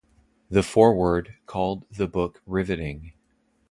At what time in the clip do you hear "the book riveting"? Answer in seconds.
1.91-3.13